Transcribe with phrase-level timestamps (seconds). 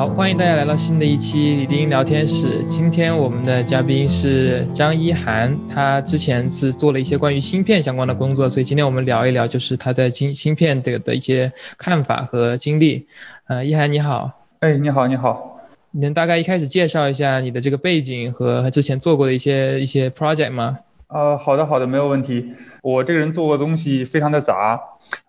[0.00, 2.64] 好，欢迎大家来到新的一期李丁聊天室。
[2.64, 13.08] 今天我们的嘉宾是张一涵，他之前是做了一些关于芯片相关的工作，所以今天我们聊一聊就是他在芯芯片的的一些看法和经历。
[13.46, 14.46] 呃，一涵你好。
[14.60, 15.60] 哎，你好，你好。
[15.90, 20.78] 你能大概一开始介绍一下你的这个背景和之前做过的一些一些 project 吗？
[21.12, 22.54] 呃，好的，好的，没有问题。
[22.82, 24.80] 我这个人做过东西非常的杂，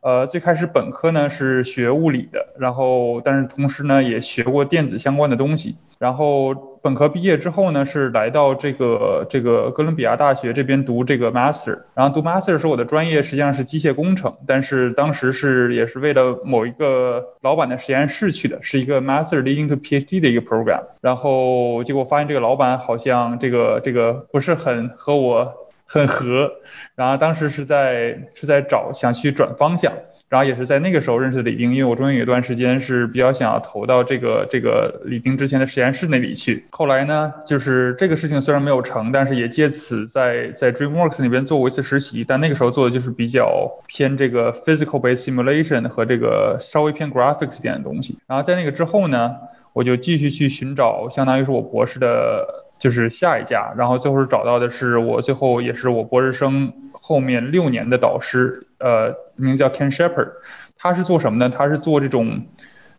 [0.02, 25.56] 呃，最开始本科呢是学物理的，然后但是同时呢也学过电子相关的东西，然后本科毕业之后呢是来到这个这个哥伦比亚大学这边读这个 master，然后读 master 时我的专业实际上是机械工程，但是当时是也是为了某一个老板的实验室去的，是一个 master leading to PhD 的一个 program，然后结果发现这个老板好像这个这个不是很和我。
[25.92, 26.54] 很合，
[26.96, 29.92] 然后当时是在是在找想去转方向，
[30.30, 49.36] 然后也是在那个时候认识的李丁，因为我中间有一段时间是比较想要投到这个这个李丁之前的实验室那里去，后来呢，就是这个事情虽然没有成，但是也借此在在 DreamWorks 那边做过一次实习，但那个时候做的就是比较偏这个 physical based simulation 和这个稍微偏 graphics 点的东西，然后在那个之后呢，
[49.74, 52.61] 我就继续去寻找，相当于是我博士的。
[52.82, 60.32] 就是下一家，然后最后是找到的是我最后也是我博士生后面六年的导师，呃，名叫 Ken Shepherd，
[60.76, 61.54] 他是做什么呢？
[61.56, 62.48] 他是做这种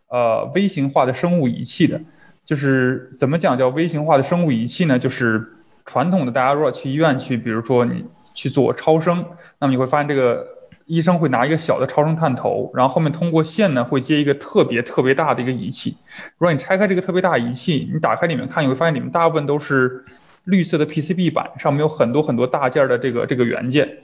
[0.07, 2.01] 呃微型化的生物仪器的。
[2.45, 4.97] 就是怎么讲叫微型化的生物仪器呢？
[4.97, 5.53] 就是
[5.85, 9.25] 传统的大家如果去医院去，比如说你去做超声，
[9.59, 10.52] 那么你会发现这个。
[10.85, 15.97] 医生会拿一个小的超声探头，然后后面通过线呢会接一个特别特别大的一个仪器。
[16.37, 20.05] 如果你拆开这个特别大仪器，你打开里面看，你会发现里面大部分都是
[20.43, 23.99] 绿色的 PCB 板，上面有很多很多大件的这个这个元件。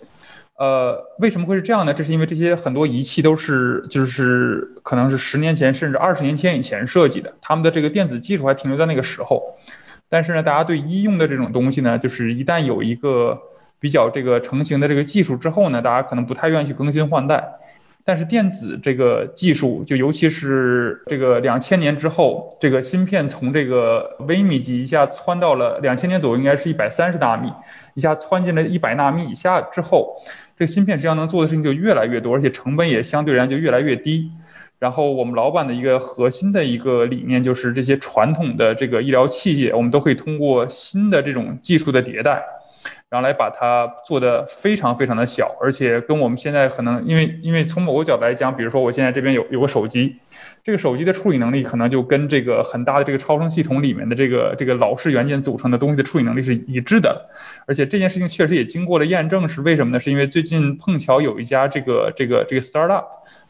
[0.57, 1.93] 呃，为什么会是这样呢？
[1.93, 9.55] 这是因为这些很多仪器都是就是可能是十年前甚至二十年前以前设计的，他们的这个电子技术还停留在那个时候。
[10.09, 13.39] 但是呢，大家对医用的这种东西呢，就是一旦有一个
[13.79, 17.55] 比较这个成型的这个技术之后呢，大家可能不太愿意去更新换代。
[18.05, 27.51] 但是电子这个技术，就尤其是这个两千年之后，这个芯片从这个微米级一下窜到了两千年左右，应该是一百三十纳米，
[27.93, 30.15] 一下窜进了一百纳米以下之后，
[30.57, 34.31] 这个芯片实际上能做的事情就越来越多，而且成本也相对而言就越来越低。
[34.79, 42.43] 然后我们老板的一个核心的一个理念就是，这些传统的这个医疗器械，我们都可以通过新的这种技术的迭代。
[43.09, 50.17] 然后来把它做的非常非常的小，而且跟我们现在可能，因为因为从某个角度来讲，比如说我现在这边有有个手机，
[50.63, 57.29] 这个手机的处理能力可能就跟这个很大的这个超声系统里面的这个这个老式元件组成的东西的处理能力是一致的，
[57.65, 59.99] 而且这件事情确实也经过了验证，是为什么呢？
[59.99, 63.05] 是因为最近碰巧有一家这个这个这个 startup，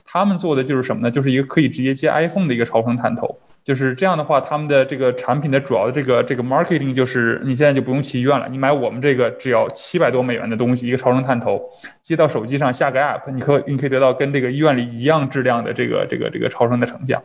[0.05, 1.11] 他们做的就是什么呢？
[1.11, 3.39] 就是一个可以直接接 iPhone 的一个超声探头。
[3.69, 11.69] 就是这样的话，他们的这个产品的主要的这个这个 marketing 就是你现在就不用去医院了，你买我们这个只要七百多美元的东西，一个超声探头
[12.01, 17.21] 接到手机上下个 app，你可你可以得到跟这个医院里一样质量的这个这个这个超声的成像。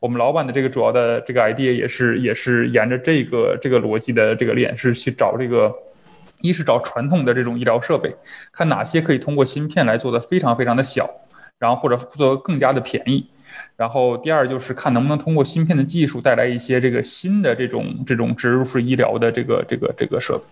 [0.00, 5.76] 我们老板的这个主要的这个 idea 也是也是沿着这个这个逻辑的这个链是去找这个，
[6.40, 8.16] 一是找传统的这种医疗设备，
[8.50, 11.08] 看哪些可以通过芯片来做的非常非常的小，
[11.60, 13.30] 然后或者做更加的便宜。
[13.76, 20.44] 然后第二就是看能不能通过芯片的技术带来一些这个新的这种这种植入式医疗的这个这个这个设备，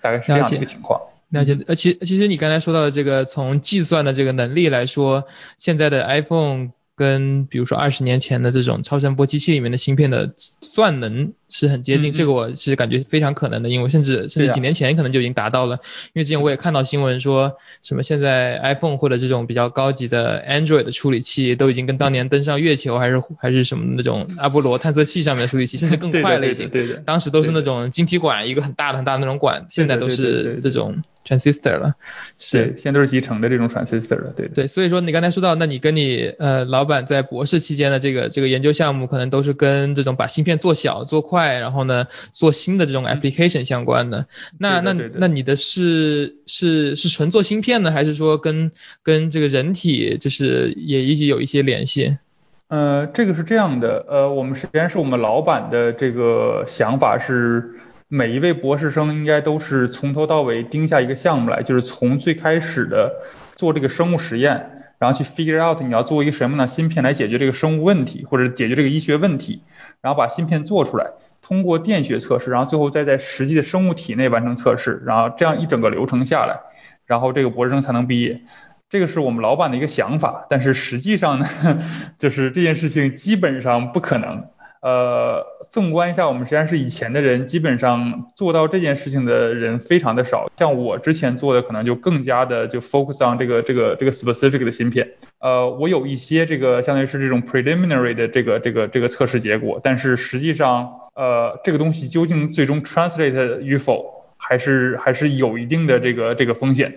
[0.00, 1.00] 大概是这样的一个情况。
[1.28, 1.58] 了解。
[1.66, 6.70] 呃，其其实你刚才说到的这个从计算的这个能力来说，现在的 iPhone。
[7.00, 15.76] 跟比如说二十年前的这种超声波机器里面的芯片的算能是很接近，这个我是感觉非常可能的，因为甚至甚至几年前可能就已经达到了。
[16.12, 26.68] 因为之前我也看到新闻说什么现在 iPhone 或者这种比较高级的 Android 的处理器都已经跟当年登上月球还是还是什么那种阿波罗探测器上面的处理器甚至更快了已经。
[26.68, 26.96] 对对。
[27.06, 31.02] 当时都是那种晶体管一个很大的很大的那种管，现在都是这种。
[31.30, 31.94] Transistor 了，
[32.38, 44.26] 是，现在都是集成的这种 transistor 了，对对，所以说你刚才说到，那你跟你呃老板在博士期间的这个这个研究项目，可能都是跟这种把芯片做小做快，然后呢做新的这种 application 相关的。
[44.58, 48.72] 那那那你的是是是纯做芯片呢，还是说跟
[49.04, 52.18] 跟这个人体就是也一直有一些联系？
[52.66, 57.76] 呃，这个是这样的，呃，我们实验室我们老板的这个想法是。
[58.12, 63.22] 每一位博士生应该都是从头到尾盯下一个项目来，就是从最开始的
[63.54, 69.62] 做这个生物实验，然后去 figure out 你要做一个什么呢芯片来解决这个生物问题，或者解决这个医学问题，
[70.00, 71.06] 然后把芯片做出来，
[71.40, 76.62] 通过电学测试，然后最后再在实际的生物体内完成测试，然后这样一整个流程下来，
[77.06, 78.42] 然后这个博士生才能毕业。
[78.88, 81.46] 这个是我们老板的一个想法，但是实际上呢，
[82.18, 84.46] 就是这件事情基本上不可能。
[84.80, 90.50] 呃，纵观一下我们实验室以前的人，基本上做到这件事情的人非常的少。
[90.56, 95.12] 像我之前做的，可能就更加的就 focus on 这个这个这个 specific 的芯片。
[95.38, 106.94] 呃，我有一些这个相当于是这种 preliminary 的这个这个这个测试结果，但是实际上，呃，这个东西究竟最终 translate 与否，还是还是有一定的这个这个风险。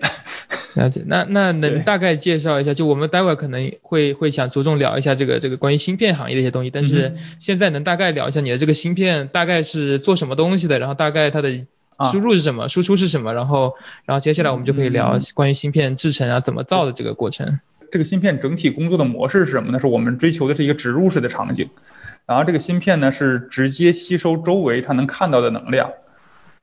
[0.74, 2.74] 了解，那那能大概介绍一下？
[2.74, 11.64] 就我们待会儿可能会会想着重聊一下这个这个关于芯片行业的一些东西，但是现在能大概聊一下你的这个芯片大概是做什么东西的，然后大概它的
[12.10, 17.60] 输入是什么，输出是什么，然后然后接下来我们就可以聊关于芯片制成啊怎么造的这个过程。
[17.92, 19.78] 这个芯片整体工作的模式是什么呢？
[19.78, 21.70] 是我们追求的是一个植入式的场景，
[22.26, 25.92] 然后这个芯片呢是直接吸收周围它能看到的能量，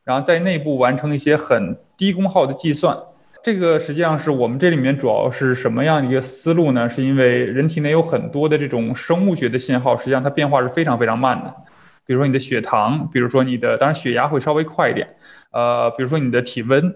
[0.04, 2.98] 然后在内部完成一些很低功耗的计算。
[3.44, 6.90] 这个实际上是我们这里面主要是什么样的一个思路呢？
[6.90, 11.56] 是因为人体内有很多的这种生物学的信号，实际上它变化是非常非常慢的。
[12.06, 15.16] 比如说你的血糖，比如说你的，当然血压会稍微快一点。
[15.52, 16.96] 呃，比如说你的体温，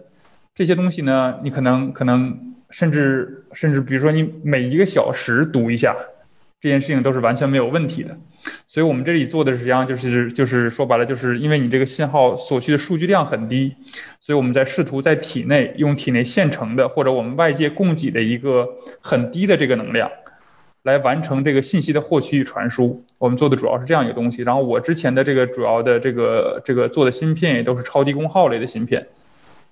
[0.53, 5.95] 这些东西呢，你可能可能甚至甚至比如说你每一个小时读一下，
[6.61, 8.17] 这件事情都是完全没有问题的。
[8.67, 13.75] 所以我们这里做的实际上就是就是说白了，就是因为你这个信号所需的数据量很低。
[14.25, 18.69] 所以我们在试图在体内用体内现成的或者我们外界供给的一个
[18.99, 20.09] 很低的这个能量，
[20.81, 23.05] 来完成这个信息的获取与传输。
[23.19, 24.41] 我们做的主要是这样一个东西。
[24.41, 29.09] 然后我之前的这个主要的这个这个做的芯片也都是超低功耗类的芯片，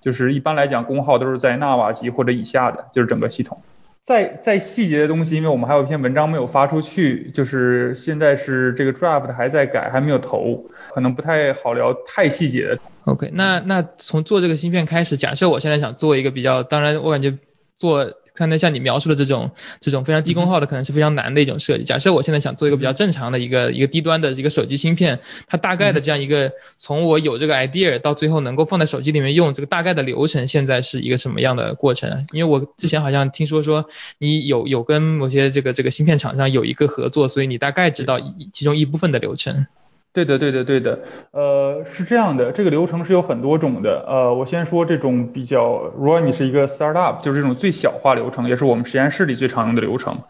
[0.00, 3.60] 就是一般来讲功耗都是在纳瓦级或者以下的，就是整个系统。
[4.04, 12.78] 在在细节的东西，因为我们还有一篇文章没有发出去，就是现在是这个 draft 还在改，还没有投，可能不太好聊太细节的。
[13.04, 17.38] OK，那那从做这个芯片开始，假设我现在想做一个比较，当然我感觉
[17.76, 18.12] 做。
[18.34, 21.84] 看能像你描述的这种这种非常低功耗的，可能是非常难的一种设计。
[21.84, 32.26] 假设我现在想做一个比较正常的一个一个低端的一个手机芯片，它大概的这样一个从我有这个 idea 到最后能够放在手机里面用，这个大概的流程现在是一个什么样的过程？
[32.32, 33.86] 因为我之前好像听说说
[34.18, 38.20] 你有有跟某些这个这个芯片厂商有一个合作，所以你大概知道
[38.52, 39.66] 其中一部分的流程。
[40.14, 41.00] 对的，对的，对的，
[41.32, 50.20] 呃，是这样的，这个流程是有很多种的，呃，我先说这种比较，如果你是一个 startup，就是这种最小化流程，也是我们实验室里最常用的流程，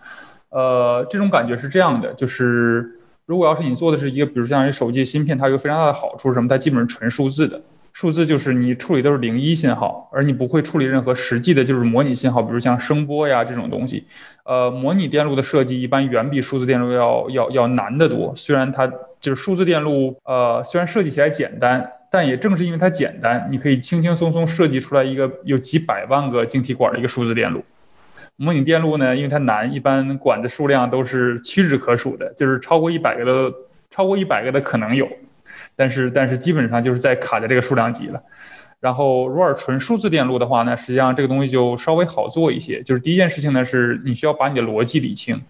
[0.49, 6.49] 呃，这种感觉是这样的，就是如果要是你做的是一个，比如像一手机芯片，它有非常大的好处是什么？
[6.49, 7.61] 它基本上纯数字的，
[7.93, 14.07] 数字就是你处理都是零一信号，而你不会处理任何实际的，就是模拟信号，比如像声波呀这种东西。
[14.47, 18.33] 呃，模拟电路的设计一般远比数字电路要要要难得多。
[18.35, 18.91] 虽然它
[19.25, 27.65] 就是数字电路，呃，虽然设计起来简单，但也正是因为它简单，你可以轻轻松松设计出来一个有几百万个晶体管的一个数字电路。
[28.37, 33.57] 模拟电路呢，因为它难，一般管子数量都是屈指可数的，就是超过一百个的，
[33.91, 35.09] 超过一百个的可能有，
[35.75, 38.25] 但是但是基本上就是在卡在这个数量级了。
[38.81, 42.83] 然后，如果纯数字电路的话呢，实际上这个东西就稍微好做一些。
[42.83, 45.41] 就是第一件事情呢，是你需要把你的逻辑理清，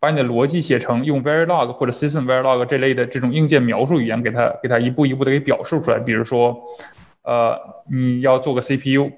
[0.00, 5.98] 把你的逻辑写成用 Verilog 或者 System Verilog 这类的这种硬件描述语言，给它给它一步一步的给表述出来。
[5.98, 6.62] 比如说，
[7.22, 9.12] 呃，你要做个 CPU，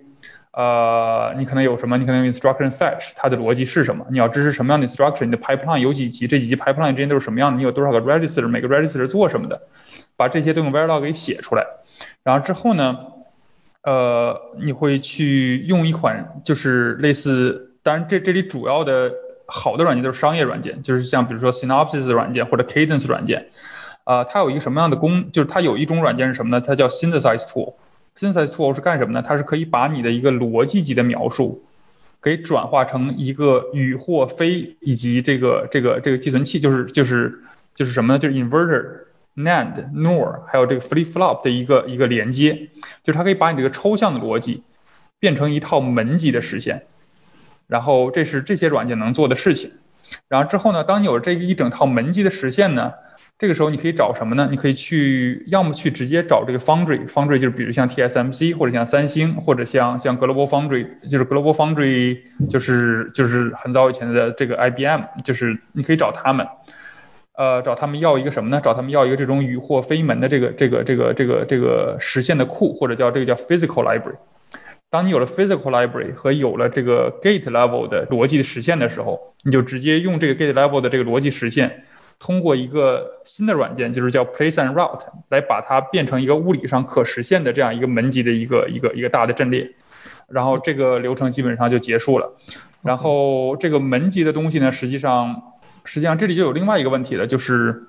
[0.50, 1.96] 呃，你可能有什么？
[1.98, 4.04] 你可能用 Instruction Fetch，它的逻辑是什么？
[4.10, 5.26] 你要支持什么样的 Instruction？
[5.26, 6.26] 你的 Pipeline 有几级？
[6.26, 7.58] 这几级 Pipeline 之间都是什么样的？
[7.58, 8.48] 你有多少个 Register？
[8.48, 9.62] 每个 Register 做什么的？
[10.16, 11.64] 把这些都用 Verilog 给写出来。
[12.24, 12.98] 然后之后呢？
[13.84, 19.12] 呃，你会去用一款就是类似，当然这这里主要的
[19.52, 23.50] 好的软件都是商业软件，就是像比如说 Synopsys 软件或者 Cadence 软件，
[24.04, 26.64] 啊，它有一个什么样的功，就是它有一种软件是什么呢？
[26.66, 27.74] 它叫 Synthesize Tool。
[28.16, 29.22] Synthesize Tool 是干什么呢？
[29.26, 31.64] 它是可以把你的一个逻辑级的描述，
[32.22, 37.42] 给转化成一个与或非以及这个这个这个寄存器，就是就是
[37.74, 38.18] 就是什么呢？
[38.18, 39.02] 就是 Inverter。
[39.34, 42.68] NAND、NOR 还有这个 Flip Flop 的一个一个连接，
[43.02, 44.62] 就是它可以把你这个抽象的逻辑
[45.20, 46.84] 变成一套门级的实现，
[47.72, 49.70] 然后这是这些软件能做的事情。
[50.28, 52.92] 然后之后呢，当你有这一整套门级的实现呢，
[53.38, 54.46] 这个时候你可以找什么呢？
[54.50, 62.18] 你可以去要么去直接找这个 Foundry，Foundry 就是比如像 TSMC 或者像三星或者像像 Global Foundry，就是 Global Foundry
[62.50, 66.46] 就是就是很早以前的这个 IBM，就是你可以找他们。
[67.34, 68.60] 呃，找他们要一个什么呢？
[68.62, 74.16] 找他们要一个这种与或非门的这个这个这个这个这个实现的库，或者叫这个叫 physical library。
[74.92, 81.84] 当你有了 physical library 和有了这个 gate level 的逻辑实现的时候，你就直接用这个 gate level 的这个逻辑实现，
[82.18, 89.70] 通过一个新的软件，就是叫 place and route，来把它变成一个物理上可实现的这样一个门级的一个一个一个大的阵列，
[90.28, 92.36] 然后这个流程基本上就结束了。
[92.82, 95.42] 然后这个门级的东西呢，实际上。
[95.84, 97.88] 实际上这里就有另外一个问题了，就是，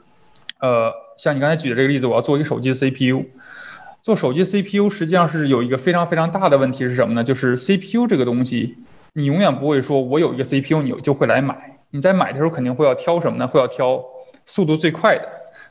[0.59, 3.25] 呃，像你刚才举的这个例子，我要做一个手机的 CPU。
[4.03, 7.23] 做手机 CPU 实际上是有一个非常非常大的问题是什么呢？
[7.23, 8.75] 就是 CPU 这个东西，
[9.13, 11.79] 你永远不会说我有一个 CPU 你就会来买。
[11.89, 13.47] 你在买的时候肯定会要挑什么呢？
[13.47, 14.03] 会要挑
[14.45, 15.29] 速度最快的、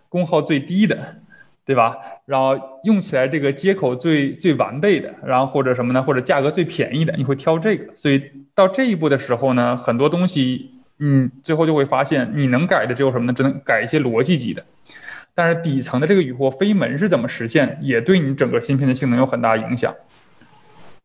[0.09, 1.17] 功耗最低的，
[1.67, 1.97] 对吧？
[2.25, 6.03] 然后用起来这个接口最最完备的，然后或者什么呢？
[6.03, 7.95] 或者价格最便宜的，你会挑这个。
[7.97, 8.23] 所以
[8.55, 13.35] 到这一步的时候呢，很多东西，嗯，最后就会发现你能改的只有什么呢？
[13.35, 14.65] 只能改一些逻辑级的。
[15.35, 19.95] 但是底层的这个雨或飞门是怎么实现，也对你整个芯片的性能有很大影响。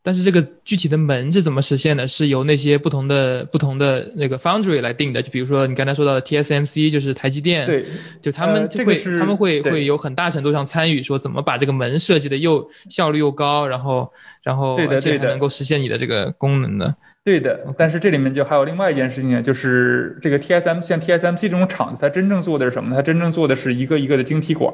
[0.08, 2.08] 但是这个具体的门是怎么实现的？
[2.08, 5.22] 是由那些不同的不同的那个 foundry 来定的。
[5.22, 7.84] 就比如说你刚才说到的 TSMC，就是台积电，对，
[8.22, 16.96] 就他们就会他们会会有很大程度上参与，说怎么把这个门设计的又效率又高，然后然后而且还能够实现你的这个功能的。
[17.26, 22.96] 对的，但是这里面就还有另外一件事情，就是这个 TSM 像 TSMC 这种厂子，它真正做的是什么？
[22.96, 24.74] 它真正做的是一个一个的晶体管。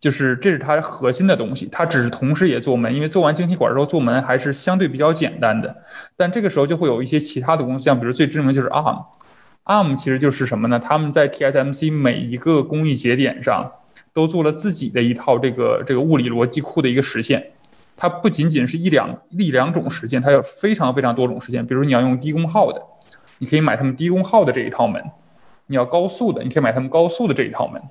[0.00, 5.84] 就是这是它核心的东西，它只是同时也做门，因为做完晶体管之后做门还是相对比较简单的。
[6.16, 10.80] 但这个时候就会有一些其他的公司，像比如最知名就是 ARM，ARM 其实就是什么呢？
[10.80, 13.72] 他们在 TSMC 每一个工艺节点上
[14.14, 17.52] 都做了自己的一套这个这个物理逻辑库的一个实现。
[17.96, 21.66] 它不仅仅是一两一两种实现，它有非常非常多种实现。
[21.66, 22.86] 比如你要用低功耗的，
[23.36, 25.02] 你可以买他们低功耗的这一套门；
[25.66, 27.82] 你要高速的，你可以买他们高速的这一套门。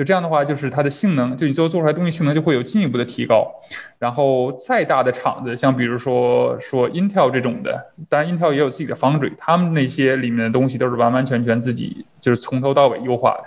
[0.00, 3.60] 就这样的话，就是它的性能，就你最后做出来东西性能就会有进一步的提高。
[3.98, 13.44] 然后再大的厂子，像比如说说 Intel 这种的，当然 Intel 也有自己的 foundry，他们那些里面的东西都是完完全全自己就是从头到尾优化的，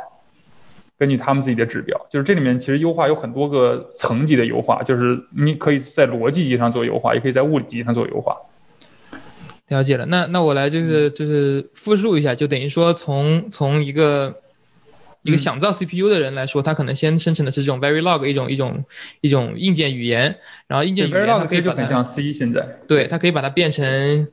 [0.99, 2.05] 根据他们自己的指标。
[2.11, 8.37] 就是这里面其实优化有很多个层级的优化，就是你可以在逻辑级上做优化，也可以在物理级上做优化。
[9.69, 14.35] 了解了，那那我来就是就是复述一下，就等于说从从一个。
[15.23, 18.85] 一个想造 CPU 的人来说，他可能先生成的是这种 Verilog 一种一种
[19.21, 20.37] 一种硬件语言，
[20.67, 24.27] 然后硬件语言它可以把它像 C 现在，对，它可以把它变成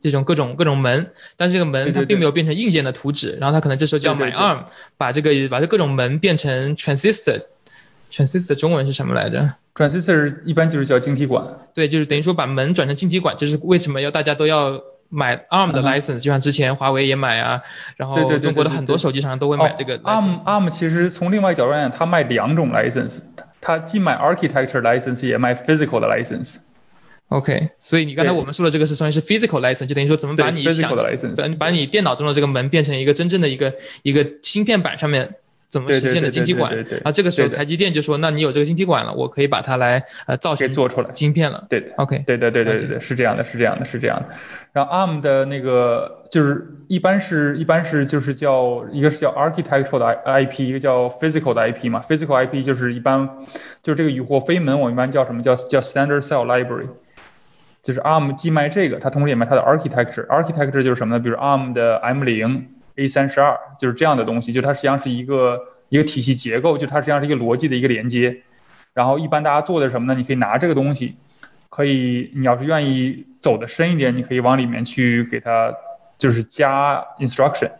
[0.00, 4.64] 这种各种各种门，但是这个门它并没有变成硬件的图纸，然后它可能这时候就要买 ARM，
[4.98, 14.82] 把这个把这各种门变成 transistor，transistor 中文是什么来着？transistor 一般就是叫晶体管，对，就是等于说把门转成晶体管，就是为什么要大家都要。
[15.08, 17.62] 买 ARM 的 license，就像之前华为也买啊，
[17.96, 20.42] 然后中国的很多手机厂商都会买这个 ARM。
[20.44, 23.20] ARM 其实从另外一个角度来讲，它卖两种 license，
[23.60, 26.56] 它既卖 architecture license，也卖 physical 的 license。
[27.28, 31.04] OK，所以你刚才我们说的这个是算是 physical license，就等于说怎么把你想把
[31.58, 35.34] 把你电脑中的这个门变成一个真正的一个一个芯片板上面。
[35.68, 36.72] 怎么实现的晶体管？
[37.04, 41.66] 啊，这个时候台积电就说，那你有这个晶体管了，我可以把它来呃造成做出来晶片了。
[41.68, 44.28] 对的，OK，对对对对对对，是这样的，是这样的，是这样的。
[44.72, 52.00] 然后 ARM 的那个就是一般是一般是就是叫一个是叫 architectural 的 IP，一个叫 physical 的 IP 嘛。
[52.06, 53.38] physical IP 就是一般
[53.82, 56.88] 就是这个雨货飞门，我一般叫什么叫叫 standard cell library，
[57.82, 60.26] 就是 ARM 既卖这个，它同时也卖它的 architecture。
[60.26, 61.22] architecture 就是什么呢？
[61.22, 62.68] 比如 ARM 的 M 零。
[62.96, 68.42] A 三十二就是这样的东西，就它实际上是一个一个体系结构，就它实际上是一个逻辑的一个连接。
[68.94, 70.18] 然后一般大家做的什么呢？
[70.18, 71.16] 你可以拿这个东西，
[71.68, 75.74] 可以你要是愿意走的深一点，你可以往里面去给它
[76.16, 77.70] 就是加 instruction。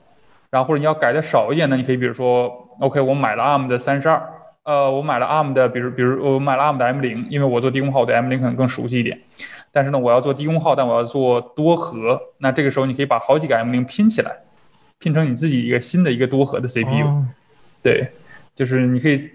[0.50, 4.22] 然后或者你要改的少一点呢，你可以比如说，OK，我买了 ARM 的三十二，
[4.62, 9.20] 呃，我买了 ARM 的，比如比如我买了 ARM 的 M 零，因为我做低功耗，我对 M 零可能更熟悉一点。
[9.72, 14.36] 但是呢，我要做低功耗，但我要做多核，那这个时候你可以把好几个 M 零拼起来。
[15.06, 17.24] 拼成你自己一个新的一个多核的 CPU，
[17.80, 18.08] 对，
[18.56, 19.30] 就是你可以，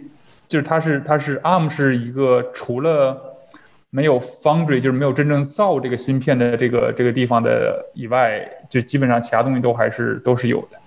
[0.50, 3.38] 就是它是它是 ARM 是一个除了
[3.90, 10.78] 没有 foundry 就是没有真正造这个芯片的这个这个地方的以外，就基本上其他东西都还是都是有的。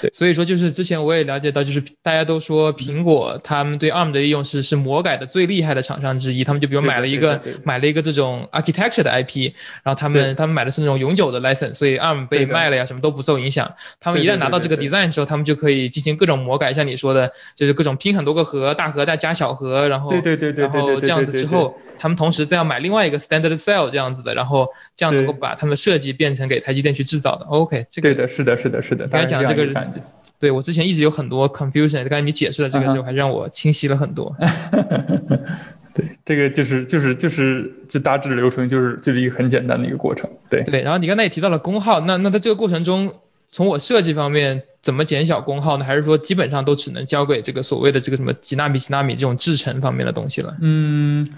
[0.00, 13.74] 对，所以说就是之前我也了解到，就是大家都说苹果他们对 ARM 的利用是是魔改的最厉害的厂商之一，他们就比如买了一个买了一个这种 architecture 的 IP，然后他们他们买的是那种永久的 license，所以 ARM 被卖了呀什么都不受影响。
[14.00, 27.46] 他们一旦拿到这个 design 之后，他们就可以进行各种魔改，像你说的，就是各种拼很多个核，大核再加小核，然后对对对对，然后这样子之后，他们同时再要买另外一个 standard cell 这样子的，然后这样能够把他们的设计变成给台积电去制造的。
[27.46, 30.02] OK，这个对的，是的，是的，是的，刚才讲这个感觉。
[30.38, 34.36] 对我之前一直有很多 confusion，刚才你解释了这个之后，还让我清晰了很多。
[35.94, 40.30] 对，这个就是就是就是就大致的流程就是就是一个很简单的一个过程。
[40.48, 43.14] 对对，然后你刚才也提到了功耗，那那在这个过程中，
[43.50, 45.84] 从我设计方面怎么减小功耗呢？
[45.84, 50.56] 还是说基本上都只能交给这个所谓的这个什么几纳米几纳米这种制程方面的东西了？
[50.60, 51.28] 嗯，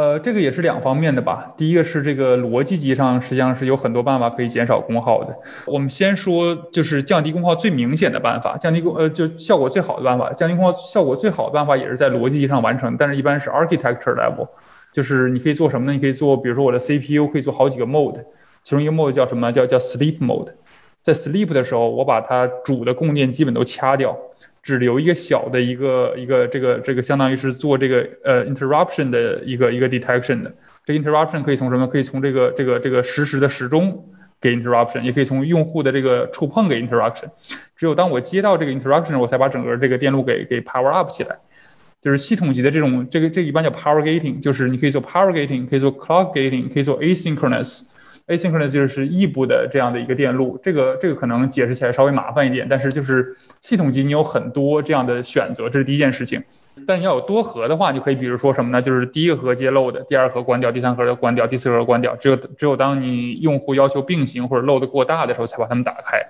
[0.00, 1.52] 呃，这个也是两方面的吧。
[1.58, 5.36] 第一个是这个逻辑级上实际上是有很多办法可以减少功耗的。
[5.66, 14.48] 我们先说就是降低功耗最明显的办法，降低功呃就效果最好的办法，降低功耗效果最好的办法也是在逻辑级上完成，但是一般是 architecture level，
[14.90, 15.92] 就是你可以做什么呢？
[15.92, 18.24] 你可以做，比如说我的 CPU 可以做好几个 mode，
[18.62, 19.52] 其中一个 mode 叫什么？
[19.52, 20.54] 叫叫 sleep mode，
[21.02, 24.16] 在 sleep 的时候，我把它主的供电基本都掐掉。
[24.70, 31.88] 只留一个小的一个一个这个这个相当于是做这个呃 interruption 的一个一个 detection 的，这 interruption 可以从什么？
[31.88, 34.08] 可以从这个这个这个实时的时钟
[34.40, 37.30] 给 interruption，也可以从用户的这个触碰给 interruption。
[37.76, 41.40] 只有当我接到这个 interruption，我才把整个这个电路给给 power up 起来。
[42.00, 47.82] 就是系统级的这种这个这一般叫 power gating，就是你可以做 power gating，可以做 clock gating，可以做 asynchronous。
[48.30, 56.44] Asynchronous 就是异步的这样的一个电路，这个这个可能解释起来稍微麻烦一点，但是就是系统级你有很多这样的选择，这是第一件事情。
[56.86, 58.80] 但你要有多核的话，就可以比如说什么呢？
[58.80, 66.24] 就是第一个核接漏的，第二核关掉，第三核要关掉，第四核关掉，只有只有当你用户要求并行或者漏的过大的时候，才把它们打开。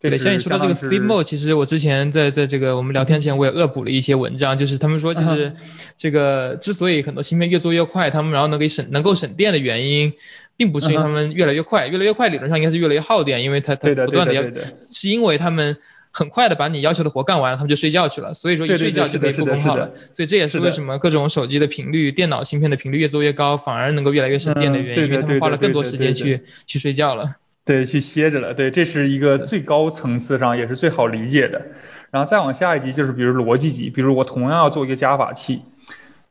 [0.00, 5.54] 对，像你说的这个 sleep mode，其实我之前在在这个我们聊天前我也恶补了一些文章，就是他们说其实
[5.96, 10.12] 这个之所以很多芯片越做越快，他们然后能给省能够省电的原因。
[10.58, 14.42] 并不是因为他们越来越快，越来越快理论上应该是越来越耗电，因为它它不断的要，
[14.80, 15.76] 是因为他们
[16.10, 27.34] 很快的把你要求的活干完了，他们就睡觉去了，所以说一睡觉就可以不功耗了，所以这也是为什么各种手机的频率、电脑芯片的频率越做越高，反而能够越来越省电的原因，因为他们花了更多时间去去睡觉了。
[27.66, 28.54] 对，去歇着了。
[28.54, 31.66] 对，这是一个最高层次上也是最好理解的。
[32.12, 35.62] 然后再往下一级就是比如逻辑级，比如我同样要做一个加法器。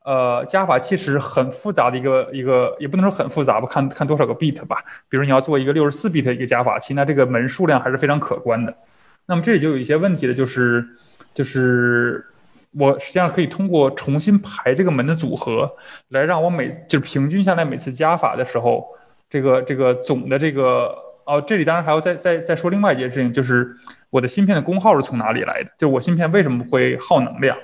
[0.04, 4.86] 呃，加法器是很复杂的一个一个，也不能说很复杂吧，看看多少个 bit 吧。
[5.10, 8.78] 比如你要做一个六十四 bit 一个加法器，那这个门数量还是非常可观的。
[9.26, 10.88] 那么这里就有一些问题了，就是
[11.34, 12.28] 就是
[12.72, 15.76] 我实际上可以通过重新排这个门的组合，
[16.08, 18.88] 来让我每就是平均下来每次加法的时候，
[19.30, 23.78] 这个这个总的这个哦，这里当然还要再再再说另外一件事情，就是
[24.12, 25.72] 我的芯片的功耗是从哪里来的？
[25.78, 27.58] 就我芯片为什么会耗能量？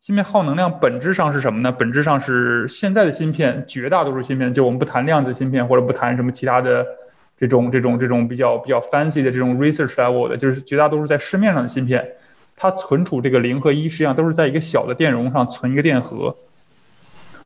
[0.00, 1.70] 芯片耗能量本质上是什么呢？
[1.70, 6.86] 本质上是现在的芯片，绝大多数芯片，就我们不谈量子芯片或者不谈什么其他的
[7.38, 12.12] 这种这种这种比较比较 fancy 的这种 research level 的，就是绝大多数在市面上的芯片，
[12.56, 16.36] 它存储这个零和一，实际上都是在一个小的电容上存一个电荷。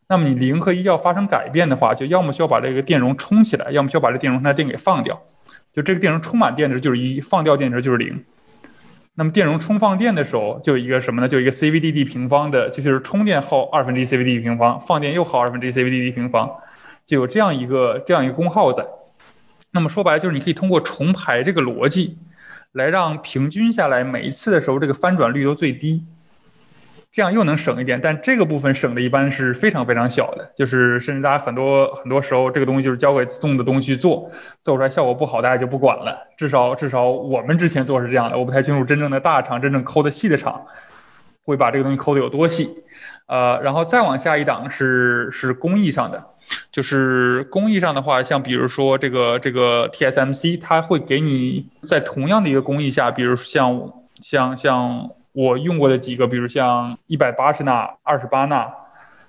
[0.09, 5.22] 那么你零和一要发生改变的话，就要么需要把这个电容充起来，要么需要把这电容上的电给放掉。
[5.72, 8.24] 就这个电容充满电的时候就是一，放掉电的时候就是零。
[9.14, 11.28] 那么电容充放电的时候，就一个什么呢？
[11.28, 16.59] 就一个 CVDD 平方的，就是充电耗二分之一 CVDD 平方，放电又耗二分之一 CVDD 平方，
[17.04, 18.87] 就有这样一个这样一个功耗在。
[19.72, 22.16] 那么说白了就是你可以通过重排这个逻辑，
[22.70, 26.04] 来让平均下来每一次的时候这个翻转率都最低。
[27.18, 34.31] 这样又能省一点，但这个部分省的一般是非常非常小的，就是甚至大家很多很多时候这个东西就是交给自动的东西去做，
[34.62, 36.28] 做出来效果不好大家就不管了。
[36.37, 40.66] 至少至少我们之前做是这样的，我不太清楚真正的大厂真正抠的细的厂
[41.42, 42.85] 会把这个东西抠的有多细。
[43.26, 46.26] 呃，然后再往下一档是是工艺上的，
[46.70, 55.11] 就是工艺上的话，像比如说这个这个 TSMC，它会给你在同样的一个工艺下，比如像像像。
[55.38, 58.74] 我用过的几个，比如像一百八十纳、二十八纳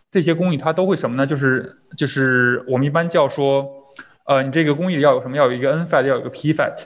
[0.10, 1.28] 这些工艺，它都会什么呢？
[1.28, 3.70] 就是就是我们一般叫说，
[4.24, 5.38] 呃，你这个工艺要有什么？
[5.38, 6.86] 要有一个 N FET，要有一个 P FET。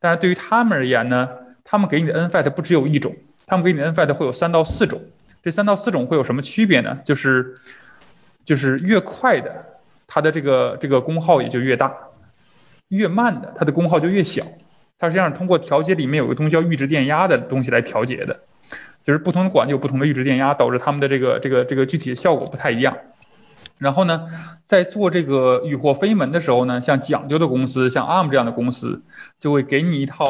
[0.00, 1.28] 但是对于他们而言呢，
[1.62, 5.02] 他们给你的 N FET 不只有一种，他们给你的 N FET 会有三到四种。
[5.42, 7.00] 这三到四种会有什么区别呢？
[7.04, 7.56] 就是
[8.46, 9.66] 就是越快的，
[10.06, 11.90] 它的这个这个功耗也就越大；
[12.88, 14.46] 越慢的，它的功耗就越小。
[14.98, 18.40] 它实际上通过调节里面有个东西叫阈值电压的东西来调节的，
[19.02, 22.98] 就是不同的管有不同的阈值电压，导致它们的这个这个这个具体的效果不太一样。
[23.78, 24.26] 然后呢，
[24.64, 29.02] 在做这个与货飞门的时候呢，像讲究的公司，像 ARM 这样的公司，
[29.38, 30.24] 就会给你一套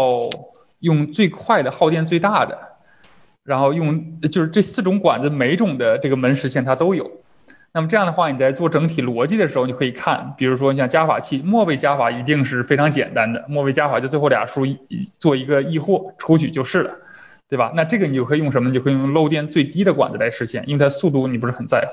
[0.81, 2.77] 用最快的、耗电最大的，
[3.43, 7.23] 然后用就是这四种管子每种的这个门实现它都有。
[7.73, 14.67] 那么这样的话，你在做整体逻辑的时候，你可以看，比如说你像加法器，末位加法一定是非常简单的，末位加法就最后俩数
[15.19, 16.97] 做一个异或出去就是了，
[17.49, 17.73] 对吧？
[17.77, 18.69] 那这个你就可以用什么？
[18.71, 21.93] 你就可以用漏电最低的管子来实现，因为它速度你不是很在乎，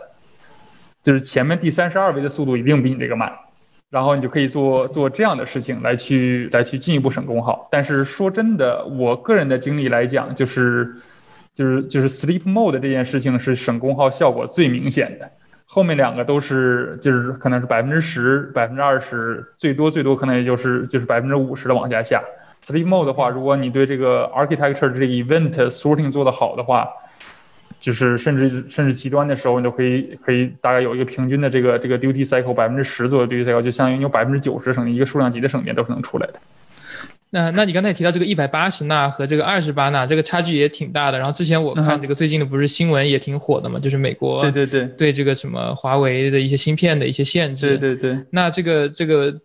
[1.04, 3.34] 就是前面第三十二位的速度一定比你这个慢，
[3.90, 7.68] 然后你就可以做做这样的事情来去来去进一步省功耗。
[7.70, 10.96] 但是说真的，我个人的经历来讲，就是
[11.54, 15.32] 就是就是 sleep mode 这件事情是省功耗效果最明显的。
[15.66, 22.24] 后面两个都是，就是可能是百分之十、百分之二十，最多最多可能也就是就是百分之五十的往下下。
[22.64, 26.90] Sleep mode 的话，如果你对这个 architecture 这个 event sorting 做得好的话，
[27.80, 36.40] 就是甚至甚至极端的时候，你都可以可以大概有一个平均的这个这个 duty cycle 百分之十左右 duty cycle，就相当于有百分之九十省一个数量级的省电都是能出来的。
[37.36, 41.18] 那那你刚才提到这个一百八十纳和这个二十八纳，这个差距也挺大的。
[41.18, 47.78] 然后之前我看这个最近的不是新闻也挺火的嘛，就是美国对对对对这个什么华为的一些芯片的一些限制。
[47.78, 48.26] 对对对。
[48.30, 49.42] 那这个这个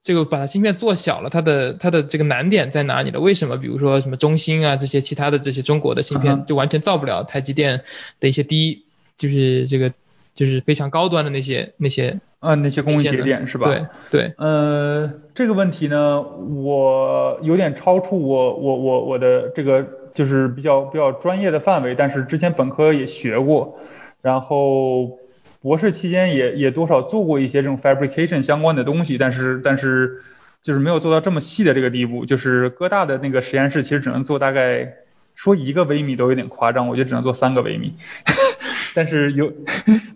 [0.00, 3.20] 这个把它芯片做小了，它的它的这个难点在哪里呢？
[3.20, 7.82] 为什么比如说什么中兴啊这些其他的这些中国的芯片就完全造不了台积电
[8.18, 8.86] 的一些低
[9.18, 9.92] 就是这个
[10.34, 12.20] 就是非常高端的那些那些。
[12.42, 13.68] 嗯，那些工艺节点是吧？
[13.68, 14.34] 对对。
[14.36, 23.78] 呃，这个问题呢，我有点超出我我我我的这个就是比较比较专业的范围，但是之前本科也学过，
[24.20, 25.20] 然后
[25.60, 30.22] 博士期间也也多少做过一些这种 fabrication 相关的东西，但是但是
[30.64, 34.94] 就是没有做到这么细的这个地步，就是哥大的那个实验室其实只能做大概
[35.36, 37.94] 说一个微米都有点夸张，我觉得只能做三个微米。
[38.94, 39.50] 但是有，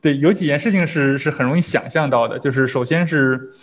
[0.07, 3.55] 对，有几件事情是是很容易想象到的，就是首先是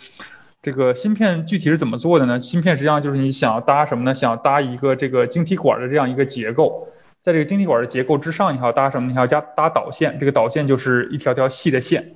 [0.60, 2.38] 这个芯片具体是怎么做的呢？
[2.38, 4.14] 芯片实际上就是你想要搭什么呢？
[4.14, 6.88] 想要搭一个这个晶体管的这样一个结构，
[7.22, 9.08] 在这个晶体管的结构之上，你还要搭什么？
[9.08, 12.12] 你还要加搭导线，这个导线就是一条条细的线，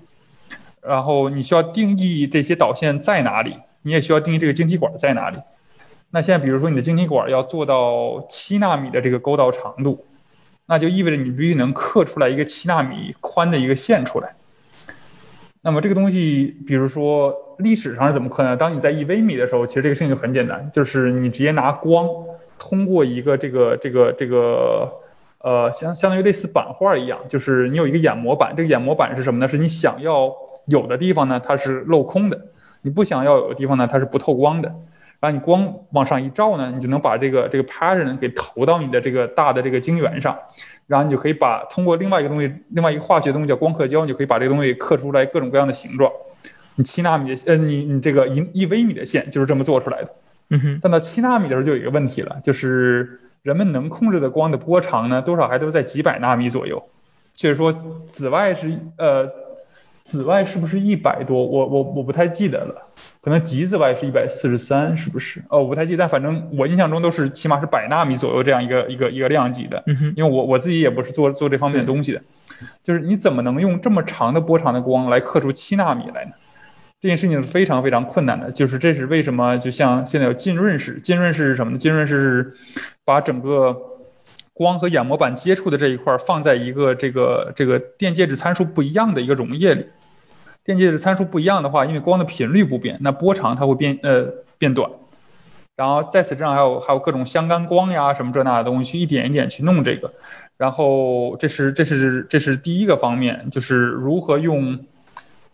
[0.83, 5.39] 然后你需要定义这些导线在哪里，你也需要定义这个晶体管在哪里。
[6.11, 10.05] 那现在比如说你的晶体管要做到七纳米的这个沟道长度。
[10.71, 14.35] 那就意味着你必须能刻出来一个七纳米宽的一个线出来。
[15.63, 18.57] 那么这个东西，比如说历史上是怎么刻呢？
[18.59, 22.07] 当你在一微米的时候，其实这个事情就很简单，就是你直接拿光
[22.59, 24.93] 通过一个这个这个这个
[25.39, 29.49] 呃相相当于类似版画一样，就是你有一个眼模板，这个眼模板是什么呢？
[29.49, 30.35] 是你想要
[30.67, 32.39] 有的地方呢，它是镂空的；
[32.83, 34.75] 你不想要有的地方呢，它是不透光的。
[35.21, 40.39] 然后你光往上一照呢，你就能把这个这个 pattern 给投到你的这个大的这个晶圆上，
[40.87, 46.13] 然后你就可以把通过另外一个东西，另外一个化学东西叫光刻胶，你就可以把这个东西刻出来各种各样的形状。
[46.77, 50.15] 你七纳米的，呃，你你这个一一微米的线就是这么做出来的。
[50.51, 50.79] 嗯哼。
[50.81, 56.85] 但到七纳米的时候就有一个问题了，就是人们能控制的光的波长呢，多少还都在几百纳米左右。
[57.35, 57.73] 就是说
[58.07, 59.31] 紫外是呃，
[60.05, 61.45] 紫外是不是一百多？
[61.45, 62.88] 我我我不太记得了。
[63.21, 65.43] 可能极紫外是一百四十三，是不是？
[65.49, 69.83] 哦，我不太记得，但反正我印象中都是起码是百纳米左右这样一个一个一个量级的。
[69.87, 70.13] 嗯哼。
[70.17, 72.23] 因为我我自己也不是做做这方面的东西的，
[72.85, 76.33] 就是你怎么能用这么长的波长的光来刻出七纳米来呢？
[77.01, 79.59] 这件事情是非常非常困难的，就是这是为什么？
[79.59, 81.79] 就像现在有浸润式，浸润式是什么呢？
[81.79, 82.55] 浸润式是
[83.05, 83.77] 把整个
[84.53, 89.87] 光和眼膜板接触的这一块放在一个这个这个电介质参数不一样的一个溶液里。
[90.69, 94.27] 电介质参数不一样的话，因为光的频率不变，那波长它会变呃
[94.59, 94.91] 变短。
[95.77, 100.13] 然后在此之上还有还有各种相干光呀什么这那的东西，去一点一点去弄这个。
[100.59, 104.81] 然后这是这是这是第一个方面，就是如何用。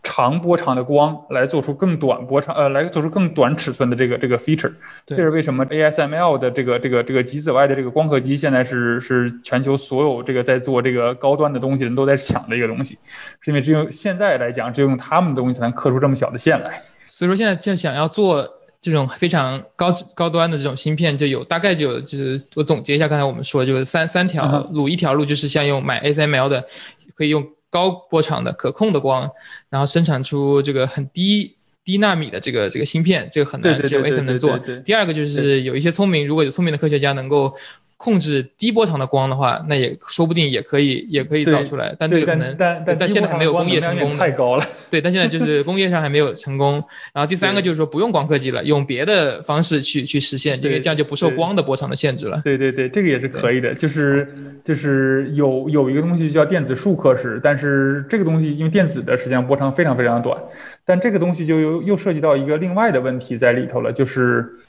[0.05, 4.71] 长波长的光来做出更短波长，呃，来做出更短尺寸的这个这个 feature，
[5.07, 12.99] 这是为什么 ASML 的这个这个这个极紫外的这个光刻机现在是是全球所有这个在做这个高端的东西人都在抢的一个东西，
[13.41, 16.83] 是因为只有现在来讲，只有用他们的东西才能刻出这么小的线来。
[17.07, 26.67] 所以说现在就想要做这种非常高高端的这种芯片，就有大概就有就是我总结一下刚才我们说就是三三条路，一条路就是像用买 ASML 的
[27.15, 27.47] 可以用。
[27.75, 29.31] 高波长的可控的光，
[29.69, 34.59] 然后生产出这个很低低纳米的这个这个芯片，这个很难只有 A 森能做。
[34.59, 37.55] 第二个就是有一些聪明，如果有聪明的科学家能够。
[37.97, 41.95] 控制低波长的光的话，那也说不定也可以，也可以造出来。
[41.97, 44.17] 但这个可能，但但现在还没有工业成功。
[44.17, 44.65] 太高了。
[44.91, 46.83] 对，但现在就是工业上还没有成功。
[47.13, 52.41] 然后第三个就是说不用光刻机了，用别的方式去去实现，因为这样就不受光的波长的限制了。
[52.43, 53.73] 对对对，这个也是可以的。
[53.73, 54.27] 就是
[54.65, 60.41] 就是有有一个东西叫电子束刻式，但是这个东西因为电子的实际上波长非常非常短，
[60.83, 64.59] 但这个东西就又又涉及到一个另外的问题在里头了，就是。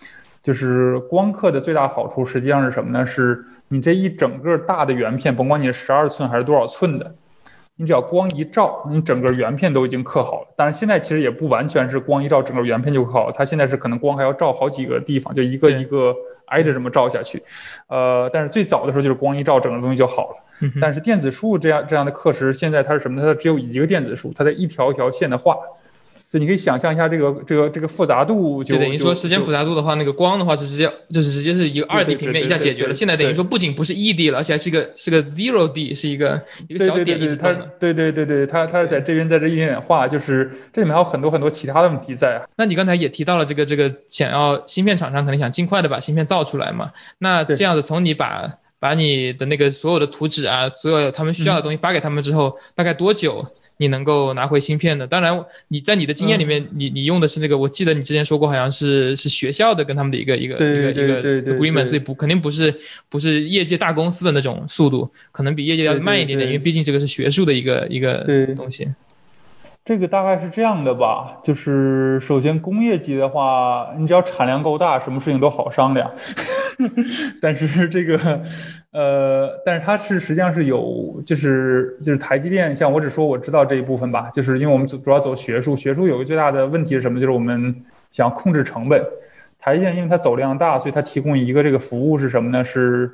[0.46, 3.04] 就是光刻的最大好处实际上是什么呢？
[3.04, 7.16] 是你这一整个大的圆片，甭管你是十二寸还是多少寸的，
[7.74, 10.54] 你只要光一照，你整个圆片都已经刻好了。
[10.56, 17.42] 但是现在其实也不完全是光一照整个圆片就刻好，它现在是可能光还要照好几个地方，就一个一个挨着这么照下去。
[17.88, 20.70] 呃，但是最早的时候就是光一照整个东西就好了。
[20.80, 23.26] 但是电子书这样这样的刻时，现在它是什么呢？
[23.26, 25.58] 它只有一个电子书，它在一条一条线的画。
[26.36, 32.92] 就你可以想象一下这个这个这个复杂度，就等于说时间复杂度的话，那个光的话是直接就是直接是一个二 D 平面一下解决了。
[32.92, 37.70] 现在等于说不仅不是一 D 了，而且还是个是个 zero D，是一个一个小点一直动的。
[37.80, 42.46] 对对对对，它它是在这边在这一点点画，就是这里面还有很多很多其他的问题在。
[42.56, 46.90] 那你刚才也提到了这个这个想要芯片厂商可能想尽快的把芯片造出来嘛？
[47.18, 53.46] 那这样子从你把把你的那个所有的图纸啊，所有他们需要的东西发给他们之后，大概多久
[53.76, 55.06] 你能够拿回芯片的？
[55.06, 68.88] 当然，你在你的经验里面，你你用的是那个，我记得你之前说过，好像是是学校的跟他们的一个一个一个一个 agreement，所以不肯定不是不是业界大公司的那种速度，可能比业界要慢一点点，因为毕竟这个是学术的一个一个东西。
[69.84, 76.10] 这个大概是这样的吧，就是首先工业级的话，你只要产量够大，什么事情都好商量。
[77.40, 78.42] 但是这个，
[78.96, 87.20] 呃，但是它是实际上是有，就是就是台积电，像我只说我知道这一部分吧，就是因为我们主主要走学术，学术有个最大的问题是什么？
[87.20, 89.04] 就是我们想控制成本。
[89.58, 92.64] 台积电因为它走量大，所以它提供一个这个服务是什么呢？
[92.64, 93.10] 是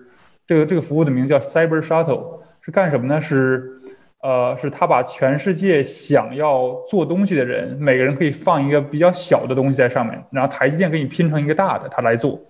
[0.47, 3.21] 这个这个服务的名字叫 Cyber Shuttle，是干什么呢？
[3.21, 3.75] 是
[4.23, 12.41] 呃，是他把全世界想要做东西的人，每个人可以放一个比较小的东西在上面，然后台积电给你拼成一个大的，他来做，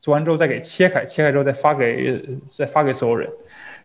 [0.00, 3.30] 做完之后再给切开，切开之后再发给再发给所有人。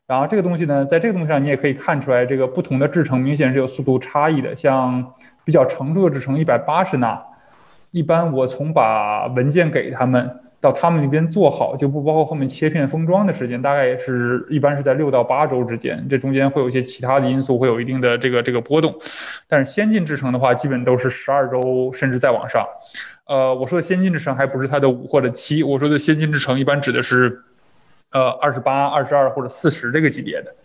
[0.08, 4.56] 然后这个东西呢，在这个东西上你也可以看出来，这个不同的制程明显是有速度差异的。
[4.56, 7.24] 像比较成熟的制程一百八十纳，
[7.92, 10.40] 一般我从把文件给他们。
[10.64, 18.96] 到他们那边做好就不包括后面切片封装的时间，大概也是一般是在六到八周之间，这中间会有一些其他的因素，会有一定的这个这个波动。
[19.50, 22.66] 但是先进制程的话，基本都是十二周甚至再往上。
[23.26, 27.44] 呃，我说的先进制程还不是它的五或者七，我说的先进制程一般指的是
[28.12, 30.56] 呃二十八、二十二或者四十这个级别的。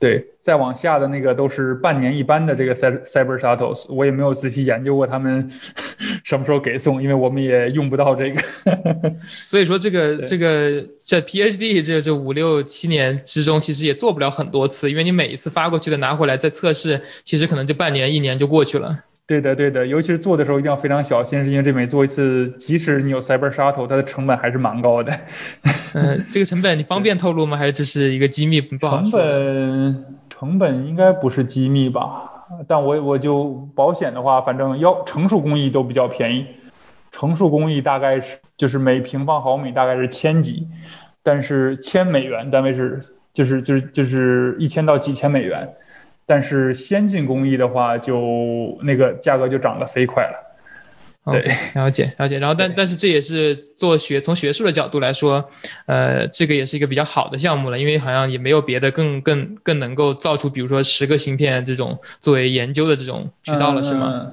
[0.00, 5.52] 对，再往下的那个都是半年一班的这个 Cyber Shuttles，我也没有仔细研究过他们
[6.24, 8.42] 什么时候给送，因为我们也用不到这个。
[9.44, 19.04] 所以说这个这个在 PhD 这这五六七年之中，其实也做不了很多次，因为你每一次发过去的拿回来再测试，其实可能就半年一年就过去了。
[19.24, 25.16] 对的，对的，尤其是做的时候一定要非常小心，是因为这每做一次，即使你有 Cyber Shuttle，它的成本还是蛮高的。
[25.94, 27.56] 嗯，这个成本你方便透露吗？
[27.56, 28.60] 还是这是一个机密？
[28.60, 32.46] 不好成本成本应该不是机密吧？
[32.66, 36.46] 但我我就保险的话，反正要成熟工艺都比较便宜，
[37.12, 40.68] 成熟工艺大概是就是每平方毫米大概是千几，
[41.22, 43.00] 但是千美元单位是
[43.32, 45.74] 就是就是就是一千到几千美元。
[46.26, 50.48] 但是先进工艺的话，就那个价格就涨得飞快了。
[51.24, 52.40] 对，了解了解。
[52.40, 55.50] 然后但但是这也是做学从学术的角度来说，
[55.86, 64.32] 呃，这个也是一个比较好的项目了，因为好像也没有别的更更更能够造出，比如说十个芯片这种作为研究的这种渠道了，是吗？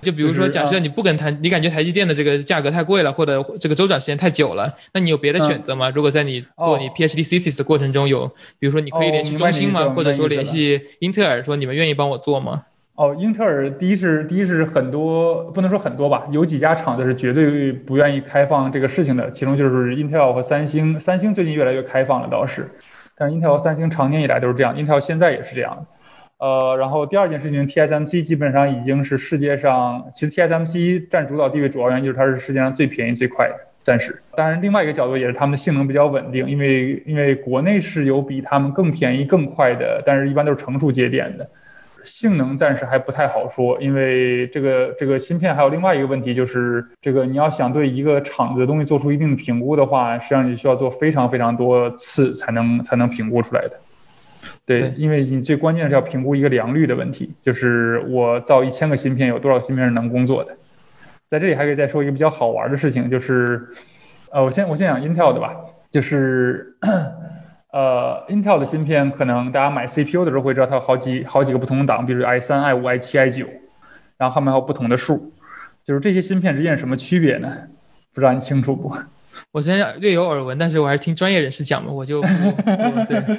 [0.00, 5.90] 就比如说，假设你不跟台，你感觉台积电的这个价格太贵了，或者这个周转时间太久了，那你有别的选择吗？
[5.90, 9.90] 如果在你做你 PhD thesis 的过程中有，比如说你可以联系中兴吗？
[9.90, 12.62] 或者说联系英特尔，说你们愿意帮我做吗？
[12.94, 22.72] 哦，英特尔第一是第一是很多不能说很多吧，有几家厂子是绝对不愿意开放这个事情的，其中就是 Intel 和三星，三星最近越来越开放了倒是，
[23.16, 25.86] 但是 Intel 三星常年以来都是这样，Intel 现在也是这样。
[26.38, 34.22] 呃，然后第二件事情，TSMC 基本上已经是世界上，其实 TSMC 占主导地位，主要原因就是它是世界上最便宜最快的，暂时。
[34.36, 41.50] 当然，另外一个角度也是他们的性能比较稳定，因为因为国内是有比他们更便宜更快的，但是一般都是成熟节点的，
[42.04, 53.72] 性能暂时还不太好说，因为这个这个芯片还有另外一个问题就是，这个你要想对一个厂子的东西做出一定的评估的话，实际上你需要做非常非常多次才能才能评估出来的。
[54.66, 60.56] 对，因为你最关键是要评估一个良率的问题，就是我造一千个芯片，有多少芯片是能工作的。
[61.26, 63.68] 在这里还可以再说一个比较好玩的事情，就是
[64.30, 65.56] 呃，我先我先讲 Intel 的吧，
[65.90, 66.76] 就是
[67.70, 73.46] 呃，Intel 的芯片可能大家买 CPU 的时候会知道它有好几好几个不同的档，比如 i 三、i 五、i 七、i 九，
[74.16, 75.32] 然后后面还有不同的数，
[75.84, 77.68] 就是这些芯片之间有什么区别呢？
[78.14, 78.96] 不知道你清楚不？
[79.52, 82.22] 我虽然略有耳闻，但是我还是听专业人士讲嘛，我就
[83.06, 83.38] 对。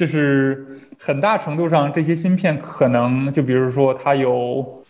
[0.00, 4.82] 就是很大程度上，这些芯片可能就比如说它有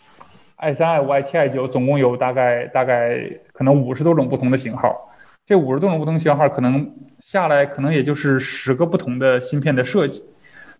[0.55, 3.19] i 三、i 五、i 七、i 九，总共有大概大概
[3.51, 5.11] 可能五十多种不同的型号。
[5.45, 10.23] 这五十多种不同型号可能下来可能也就是十个不同的芯片的设计。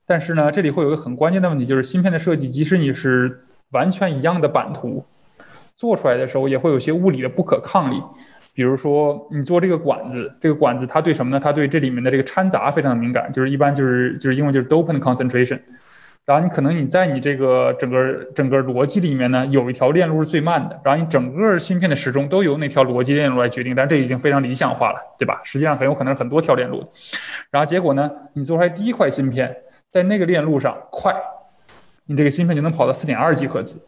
[0.06, 5.04] 但是呢，这里会有一个很关键的问题，就是芯片的设计，即使你是完全一样的版图，
[5.76, 8.02] 做出来的时候也会有些物理的不可抗力。
[8.54, 11.40] 比如说你做这个管子，这个管子它对什么呢？
[11.40, 15.62] 它对这里面的这个掺杂非常的敏感，就是一般就是就是英文就是 d o p a n concentration。
[16.24, 25.42] 然后你可能你在你这个整个整个逻辑里面呢，有一条链路是最慢的，然后你整个芯片的时钟都由那条逻辑链路来决定，但这已经非常理想化了，对吧？
[25.44, 26.92] 实际上很有可能是很多条链路。
[27.50, 29.58] 然后结果呢，你做出来第一块芯片
[29.90, 31.16] 在那个链路上快，
[32.06, 33.82] 你这个芯片就能跑到四点二 G 赫兹。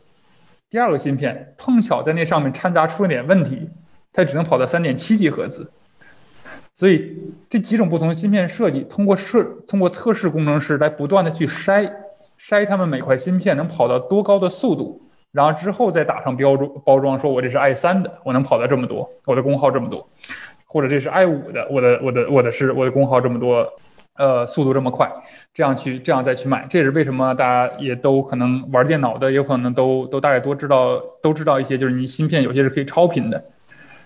[0.71, 3.69] 第二个芯片碰巧在那上面掺杂出了点问题。
[4.13, 5.71] 它只能跑到三点七吉赫兹，
[6.73, 7.17] 所以
[7.49, 11.91] 这几种不同的芯片设计，通过设通过测试工程师来不断的去筛
[12.39, 20.07] 筛他们每块芯片能跑到多高的速度，然后之后再打上标装包装，说我这是 i 三的，我能跑到这么多，我的功耗这么多，
[20.67, 23.73] 或者这是 i 五的，我的我的我的是我的功耗这么多。
[24.15, 25.11] 呃，速度这么快，
[25.55, 33.45] 这样去这样再去买，这也是为什么大家也都可能玩电脑的，有可能都都大概都知道都知道一些，就是你芯片有些是可以超频的，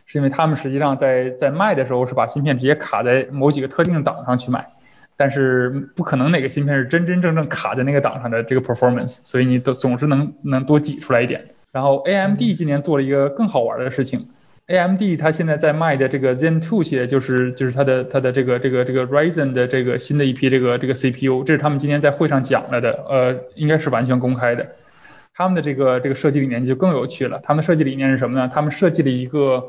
[0.08, 4.70] 是因为他们实际上在在卖的时候是把芯片直接卡在某几个特定的档上去卖，
[5.16, 11.50] 但是不可能哪个芯片是真真正正卡在那个档上的这个 performance，所以你都总是能能多挤出来一点。
[11.74, 14.30] 然后 AMD 今年做了一个更好玩的事情。
[14.68, 24.72] AMD 它现在在卖的这个 Zen 2系列，就是就是它的它的这个这个这个 Ryzen 的这个新的一批这个这个 CPU，这是他们今天在会上讲了的，呃，应该是完全公开的。
[25.34, 28.50] 他们的这个这个设计理念就更有趣了，他们设计理念是什么呢？
[28.54, 29.64] 他们设计了一个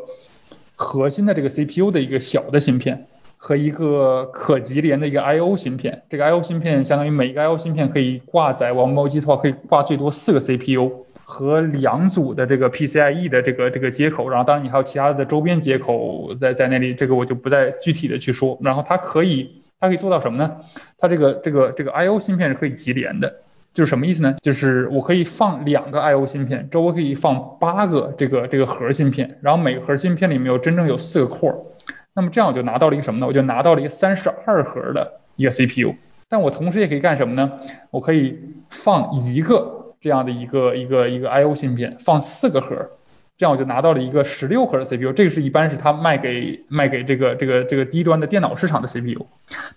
[0.78, 11.04] 核心的这个 CPU 的一个小的芯片和一个可级联的一个 I/O 芯片，这个 I/O 芯片相当于每一个 I/O 芯片可以挂载，我们猫机的话可以挂最多四个 CPU。
[11.30, 18.56] 和两组的这个 PCIe 的这个这个接口，然后当然你还有其他的周边接口在在那里，这个我就不再具体的去说。
[18.62, 20.56] 然后它可以它可以做到什么呢？
[20.96, 23.42] 它这个这个这个 I/O 芯片是可以级联的，
[23.78, 24.34] 就是什么意思呢？
[24.42, 31.66] 就是我可以放两个 I/O 芯片，周围可以放八个这个这个核芯片，然后每个核芯片里面有真正有四个 core，
[32.12, 33.28] 那么这样我就拿到了一个什么呢？
[33.28, 35.94] 我就拿到了一个三十二核的一个 CPU，
[36.28, 37.52] 但我同时也可以干什么呢？
[37.92, 39.76] 我可以放一个。
[40.00, 42.90] 这样的一个一个一个 I/O 芯片放四个核，
[43.36, 45.12] 这样我就拿到了一个十六核的 CPU。
[45.12, 49.26] 这个是一般是它卖给卖给这个这个这个低端的电脑市场的 CPU。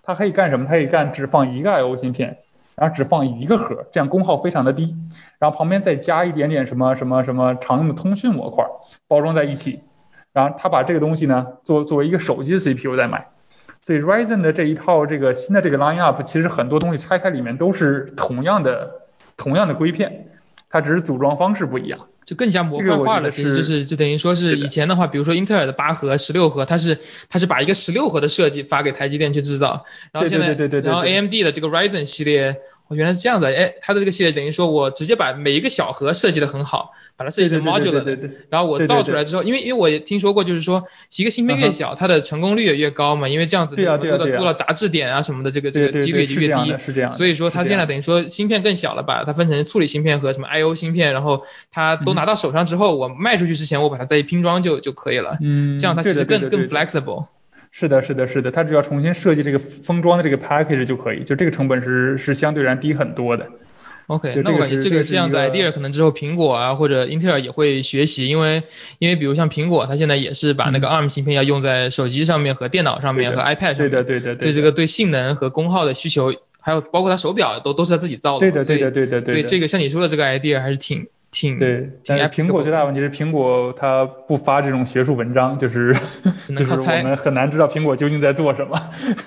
[0.03, 0.67] 它可以干什么？
[0.67, 2.37] 它可以干只放一个 I/O 芯片，
[2.81, 4.95] 然后只放一个核，这样功耗非常的低。
[5.37, 8.65] 然后旁边再加一点点什么什么什么常用的通讯模块
[9.07, 9.81] 包装在一起。
[10.33, 13.27] 然后他把这个东西呢作作为一个手机的 CPU 在卖。
[13.83, 18.99] 所以 Ryzen 的这一套这个新的这个 Line Up 其实很多东西拆开里面都是同样的。
[19.37, 20.27] 同样的硅片，
[20.69, 23.31] 它只是组装方式不一样，就更加模块化了。
[23.31, 32.61] 其实就是就等于说是以前的话，比如说英特尔的八核、十六核，它是它是把一个十六核的设计发给台积电去制造，然后现在然后 AMD 的这个 Ryzen 系列。
[32.95, 38.17] 原来是这样子，哎，它的这个系列等于说我直接把每一个小盒设计的很好，把它设计成 modular 的，
[38.49, 40.83] 然后我造出来之后，因为因为我也听说过，就是说
[41.15, 57.27] 一个芯片越小，它的成功率也越高嘛，因为这样子多的多了杂质点啊什么的，这个这个几率就越低，是这样所以说它现在等于说芯片更小了，把它分成处理芯片和什么 I/O 芯片，然后它都拿到手上之后，我卖出去之前我把它再一拼装就就可以了，嗯，这样它其实更更 flexible。
[57.71, 63.47] 是的，是的，是的，它只要重新设计这个封装的这个 package 就可以，就这个成本是是相对然低很多的。
[64.07, 68.63] OK，那我感觉这个这样的 idea 可能之后苹果啊或者英特尔也会学习，因为
[68.99, 81.07] 因为比如像苹果，它现在也是把那个 ARM 芯片要用在手机上面和电脑上面和 iPad 上面，对的对的对这个对性能和功耗的需求，还有包括它手表都都是他自己造的，对的对的对的对所以这个像你说的这个 idea 还是挺。
[81.31, 85.95] 挺对，但是苹果最大的问题是苹果它不发这种学术文章，就是
[86.55, 88.77] 就是我们很难知道苹果究竟在做什么，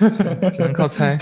[0.53, 1.19] 只能靠猜。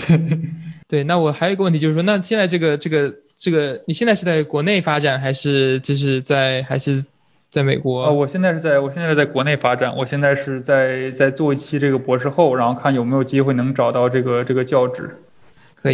[0.87, 7.05] 对，那我还有一个问题就是说，那现在这个这个这个，你现在是在国内发展还是就是在还是
[7.49, 8.03] 在美国？
[8.03, 15.17] 啊，我现在是在我现在是在国内发展，我现在是在在做一期这个博士后，然后看有没有机会能找到这个这个教职。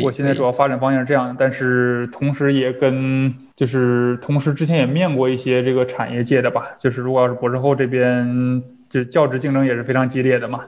[0.04, 10.66] 我现在主要发展方向是这样，但是同时也跟就是同时之前也面过一些这个产业界的吧，就是如果要是博士后这边就教职竞争也是非常激烈的嘛，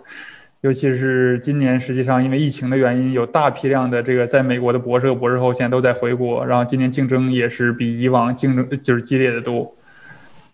[0.61, 9.75] 尤其是今年实际上因为疫情的原因，有大批量的这个在美国的博士和博士后现在都在回国，然后今年竞争也是比以往竞争就是激烈的多，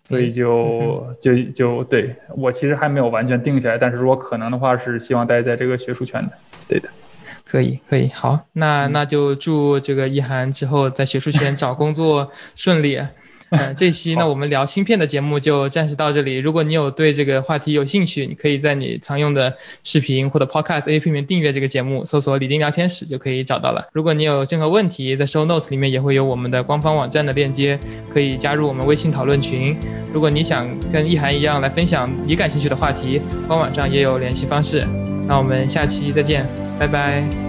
[0.04, 6.32] 所以就就就对我其实还没有完全定下来，但是如果可能的话是希望待在这个学术圈的，
[6.68, 6.90] 对的。
[7.50, 13.00] 可以可以，好，那那就祝这个一涵之后在学术圈找工作 顺利。
[13.50, 16.36] 嗯，这期呢我们聊芯片的节目就暂时到这里。
[16.36, 23.88] 如果你有对这个话题有兴趣，你可以在你常用的视频或者 Podcast A P P 里面订阅这个节目，搜索李丁聊天室就可以找到了。
[23.94, 27.80] 如果你有任何问题，在 Show Notes 里面也会有我们的官方网站的链接，
[28.10, 29.74] 可以加入我们微信讨论群。
[30.12, 34.86] 如果你想跟一涵一样来分享你感兴趣的话题，官网上也有联系方式。
[35.28, 36.46] 那我们下期再见。
[36.78, 37.47] 拜拜。